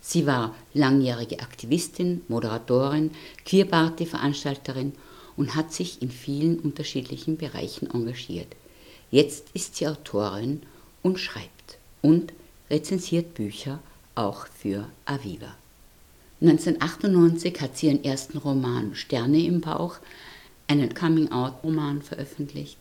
Sie 0.00 0.26
war 0.26 0.54
langjährige 0.74 1.40
Aktivistin, 1.40 2.22
Moderatorin, 2.28 3.10
Queerparty-Veranstalterin 3.44 4.92
und 5.36 5.54
hat 5.54 5.72
sich 5.72 6.00
in 6.00 6.10
vielen 6.10 6.60
unterschiedlichen 6.60 7.36
Bereichen 7.36 7.90
engagiert. 7.90 8.54
Jetzt 9.10 9.46
ist 9.54 9.76
sie 9.76 9.88
Autorin 9.88 10.62
und 11.02 11.18
schreibt 11.18 11.78
und 12.02 12.32
rezensiert 12.68 13.34
Bücher 13.34 13.78
auch 14.14 14.46
für 14.46 14.88
Aviva. 15.06 15.54
1998 16.40 17.60
hat 17.60 17.76
sie 17.76 17.86
ihren 17.86 18.04
ersten 18.04 18.38
Roman 18.38 18.94
Sterne 18.94 19.42
im 19.44 19.60
Bauch, 19.60 19.96
einen 20.66 20.94
Coming-out-Roman 20.94 22.02
veröffentlicht. 22.02 22.78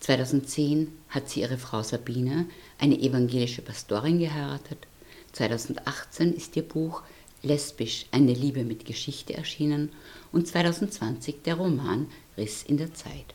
2010 0.00 0.90
hat 1.10 1.28
sie 1.28 1.42
ihre 1.42 1.58
Frau 1.58 1.82
Sabine, 1.82 2.46
eine 2.78 2.98
evangelische 2.98 3.60
Pastorin, 3.60 4.18
geheiratet. 4.18 4.78
2018 5.32 6.32
ist 6.34 6.56
ihr 6.56 6.62
Buch 6.62 7.02
Lesbisch, 7.42 8.06
eine 8.10 8.32
Liebe 8.32 8.64
mit 8.64 8.86
Geschichte 8.86 9.34
erschienen 9.34 9.90
und 10.32 10.48
2020 10.48 11.42
der 11.42 11.56
Roman 11.56 12.08
Riss 12.36 12.62
in 12.62 12.78
der 12.78 12.94
Zeit. 12.94 13.34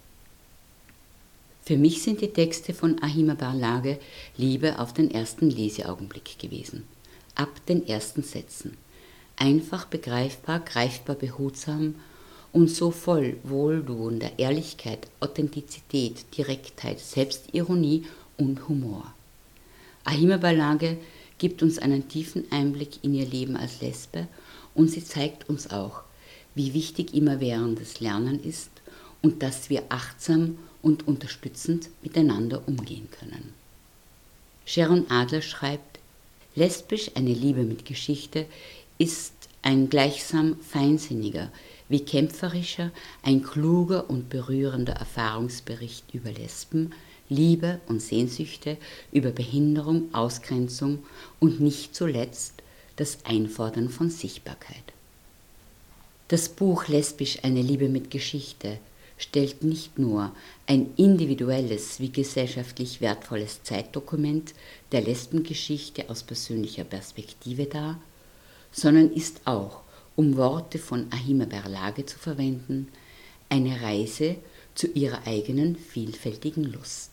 Für 1.68 1.78
mich 1.78 2.04
sind 2.04 2.22
die 2.22 2.32
Texte 2.32 2.76
von 2.76 3.02
Ahima 3.02 3.34
Barlage 3.34 3.98
Liebe 4.38 4.78
auf 4.78 4.94
den 4.94 5.10
ersten 5.10 5.50
Leseaugenblick 5.50 6.38
gewesen, 6.38 6.84
ab 7.34 7.50
den 7.68 7.88
ersten 7.88 8.22
Sätzen. 8.22 8.78
Einfach 9.36 9.86
begreifbar, 9.86 10.60
greifbar 10.60 11.16
behutsam 11.16 11.96
und 12.54 12.70
so 12.70 12.92
voll 12.92 13.38
wohltuender 13.42 14.38
Ehrlichkeit, 14.38 15.08
Authentizität, 15.20 16.38
Direktheit, 16.38 17.00
Selbstironie 17.00 18.04
und 18.38 18.70
Humor. 18.70 19.12
Ahima 20.04 20.38
Barlage 20.38 20.98
gibt 21.40 21.64
uns 21.64 21.80
einen 21.80 22.08
tiefen 22.08 22.44
Einblick 22.52 23.04
in 23.04 23.16
ihr 23.16 23.26
Leben 23.26 23.58
als 23.58 23.82
Lesbe 23.82 24.28
und 24.76 24.92
sie 24.92 25.04
zeigt 25.04 25.50
uns 25.50 25.72
auch, 25.72 26.04
wie 26.54 26.76
wichtig 26.76 27.16
immerwährendes 27.16 28.02
Lernen 28.02 28.40
ist 28.44 28.70
und 29.24 29.42
dass 29.42 29.72
wir 29.72 29.82
achtsam 29.90 30.60
und 30.86 31.08
unterstützend 31.08 31.90
miteinander 32.04 32.62
umgehen 32.68 33.10
können. 33.20 33.54
Sharon 34.68 35.10
Adler 35.10 35.42
schreibt, 35.42 35.98
lesbisch 36.56 37.10
eine 37.16 37.34
Liebe 37.34 37.64
mit 37.64 37.86
Geschichte 37.86 38.46
ist 39.00 39.34
ein 39.64 39.90
gleichsam 39.90 40.58
feinsinniger, 40.62 41.52
wie 41.90 42.02
kämpferischer, 42.02 42.92
ein 43.24 43.42
kluger 43.42 44.12
und 44.12 44.30
berührender 44.30 44.94
Erfahrungsbericht 44.94 46.14
über 46.14 46.32
Lesben, 46.32 46.94
Liebe 47.30 47.80
und 47.88 48.00
Sehnsüchte, 48.00 48.78
über 49.12 49.32
Behinderung, 49.32 50.14
Ausgrenzung 50.14 51.00
und 51.40 51.62
nicht 51.62 51.96
zuletzt 51.96 52.62
das 52.96 53.18
Einfordern 53.26 53.90
von 53.90 54.12
Sichtbarkeit. 54.12 54.84
Das 56.28 56.48
Buch 56.48 56.88
Lesbisch 56.88 57.40
eine 57.44 57.64
Liebe 57.64 57.90
mit 57.90 58.12
Geschichte 58.12 58.78
stellt 59.18 59.64
nicht 59.64 59.98
nur 59.98 60.32
ein 60.68 60.94
individuelles 60.98 62.00
wie 62.00 62.12
gesellschaftlich 62.12 63.02
wertvolles 63.02 63.64
Zeitdokument 63.64 64.54
der 64.92 65.02
Lesbengeschichte 65.02 66.10
aus 66.10 66.24
persönlicher 66.24 66.84
Perspektive 66.84 67.66
dar, 67.66 68.00
sondern 68.72 69.12
ist 69.12 69.42
auch, 69.46 69.82
um 70.16 70.38
Worte 70.38 70.80
von 70.80 71.08
Ahima 71.12 71.46
Berlage 71.46 72.06
zu 72.06 72.20
verwenden, 72.20 72.90
eine 73.50 73.82
Reise 73.82 74.36
zu 74.74 74.88
ihrer 74.88 75.26
eigenen 75.26 75.76
vielfältigen 75.76 76.64
Lust. 76.64 77.12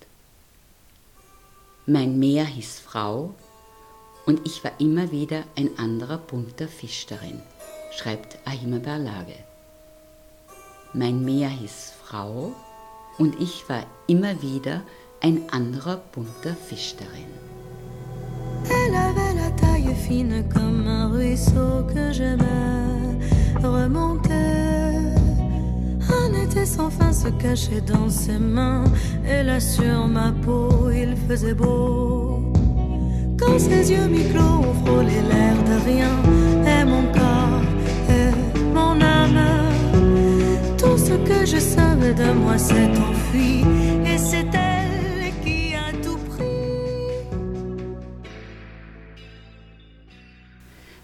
Mein 1.86 2.18
Meer 2.18 2.44
hieß 2.44 2.80
Frau 2.80 3.34
und 4.26 4.46
ich 4.46 4.62
war 4.64 4.72
immer 4.80 5.10
wieder 5.12 5.44
ein 5.56 5.78
anderer 5.78 6.18
bunter 6.18 6.68
Fisch 6.68 7.06
darin, 7.06 7.40
schreibt 7.92 8.38
Ahima 8.46 8.78
Berlage. 8.78 9.34
Mein 10.94 11.24
Meer 11.24 11.48
hieß 11.48 11.94
Frau 12.04 12.52
und 13.18 13.40
ich 13.40 13.64
war 13.68 13.84
immer 14.08 14.42
wieder 14.42 14.82
ein 15.22 15.40
anderer 15.50 16.02
bunter 16.12 16.54
Fisch 16.54 16.94
darin. 16.96 17.32
Elle 18.68 18.94
avait 18.94 19.34
la 19.34 19.50
taille 19.56 19.94
fine 19.94 20.44
comme 20.52 20.86
un 20.86 21.10
ruisseau 21.10 21.84
que 21.86 22.12
j'aimais 22.12 23.18
remonter. 23.62 24.32
Un 26.10 26.34
été 26.34 26.66
sans 26.66 26.90
fin 26.90 27.12
se 27.12 27.28
cachait 27.28 27.80
dans 27.80 28.10
ses 28.10 28.38
mains, 28.38 28.84
et 29.24 29.42
là 29.42 29.60
sur 29.60 30.06
ma 30.06 30.30
peau 30.44 30.90
il 30.90 31.16
faisait 31.26 31.54
beau. 31.54 32.52
Quand 33.38 33.58
ses 33.58 33.90
yeux 33.92 34.08
mi-clos 34.08 34.60
ont 34.68 34.74
frôlé 34.84 35.22
l'air 35.30 35.56
de 35.64 35.84
rien, 35.86 36.14
et 36.66 36.84
mon 36.84 37.04
corps 37.14 37.62
et 38.10 38.30
mon 38.74 39.00
âme, 39.00 39.71
ce 41.06 41.16
que 41.28 41.44
je 41.44 41.58
savais 41.58 42.14
de 42.14 42.32
moi 42.32 42.56
s'est 42.58 42.92
enfui, 43.08 43.64
et 44.10 44.18
c'est 44.18 44.50
elle 44.54 45.32
qui 45.42 45.74
a 45.74 45.90
tout 46.04 46.20
pris. 46.30 47.22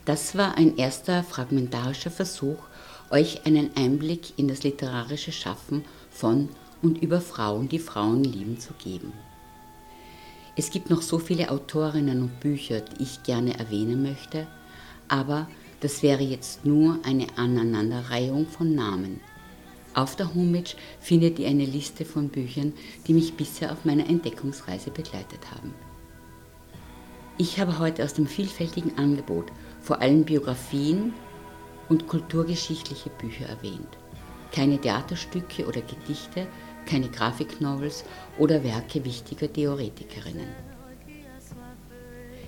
Das 0.05 0.37
war 0.37 0.57
ein 0.57 0.77
erster 0.77 1.23
fragmentarischer 1.25 2.11
Versuch, 2.11 2.61
euch 3.11 3.45
einen 3.45 3.71
Einblick 3.77 4.39
in 4.39 4.47
das 4.47 4.63
literarische 4.63 5.33
Schaffen 5.33 5.85
von 6.11 6.49
und 6.81 7.03
über 7.03 7.21
Frauen, 7.21 7.69
die 7.69 7.81
Frauen 7.81 8.23
lieben, 8.23 8.61
zu 8.61 8.73
geben. 8.75 9.13
Es 10.57 10.71
gibt 10.71 10.91
noch 10.91 11.03
so 11.03 11.19
viele 11.19 11.51
Autorinnen 11.51 12.23
und 12.23 12.41
Bücher, 12.41 12.81
die 12.81 13.03
ich 13.03 13.23
gerne 13.25 13.59
erwähnen 13.59 14.03
möchte, 14.03 14.47
aber 15.09 15.49
das 15.81 16.03
wäre 16.03 16.23
jetzt 16.23 16.65
nur 16.65 16.99
eine 17.05 17.27
Aneinanderreihung 17.37 18.47
von 18.47 18.75
Namen. 18.75 19.21
Auf 19.99 20.15
der 20.15 20.33
Homepage 20.33 20.77
findet 21.01 21.41
ihr 21.41 21.49
eine 21.49 21.65
Liste 21.65 22.05
von 22.05 22.29
Büchern, 22.29 22.73
die 23.09 23.15
mich 23.15 23.35
bisher 23.35 23.73
auf 23.73 23.85
meiner 23.85 24.09
Entdeckungsreise 24.09 24.93
begleitet 24.93 25.51
haben. 25.51 25.75
Ich 27.37 27.59
habe 27.59 27.81
heute 27.81 28.05
aus 28.05 28.15
dem 28.15 28.29
vielfältigen 28.29 28.97
Angebot 28.97 29.47
vor 29.81 30.01
allem 30.01 30.23
Biografien 30.23 31.15
und 31.89 32.07
kulturgeschichtliche 32.07 33.11
Bücher 33.11 33.47
erwähnt. 33.47 33.89
Keine 34.53 34.81
Theaterstücke 34.81 35.67
oder 35.67 35.81
Gedichte, 35.81 36.47
keine 36.87 37.09
Grafiknovels 37.09 38.05
oder 38.39 38.63
Werke 38.63 39.05
wichtiger 39.05 39.53
Theoretikerinnen. 39.53 40.47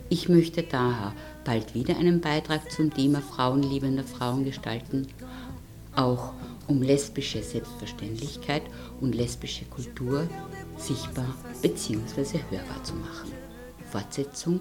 Ich 0.09 0.29
möchte 0.29 0.63
daher 0.63 1.15
bald 1.45 1.75
wieder 1.75 1.97
einen 1.97 2.21
Beitrag 2.21 2.71
zum 2.71 2.95
Thema 2.95 3.21
frauenliebender 3.21 4.05
Frauen 4.05 4.45
gestalten, 4.45 5.09
auch 5.97 6.33
um 6.71 6.83
lesbische 6.83 7.43
Selbstverständlichkeit 7.43 8.63
und 9.01 9.15
lesbische 9.15 9.65
Kultur 9.65 10.29
sichtbar 10.79 11.35
bzw. 11.63 12.39
hörbar 12.49 12.83
zu 12.85 12.95
machen. 12.95 13.33
Fortsetzung. 13.91 14.61